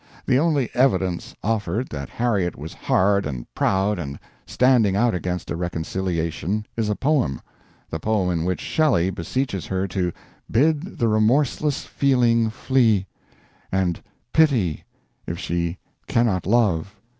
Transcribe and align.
The 0.25 0.39
only 0.39 0.71
"evidence" 0.73 1.35
offered 1.43 1.89
that 1.89 2.09
Harriet 2.09 2.57
was 2.57 2.73
hard 2.73 3.23
and 3.27 3.45
proud 3.53 3.99
and 3.99 4.17
standing 4.47 4.95
out 4.95 5.13
against 5.13 5.51
a 5.51 5.55
reconciliation 5.55 6.65
is 6.75 6.89
a 6.89 6.95
poem 6.95 7.39
the 7.87 7.99
poem 7.99 8.31
in 8.31 8.43
which 8.43 8.61
Shelley 8.61 9.11
beseeches 9.11 9.67
her 9.67 9.87
to 9.89 10.11
"bid 10.49 10.97
the 10.97 11.07
remorseless 11.07 11.83
feeling 11.85 12.49
flee" 12.49 13.05
and 13.71 14.01
"pity" 14.33 14.85
if 15.27 15.37
she 15.37 15.77
"cannot 16.07 16.47
love." 16.47 16.95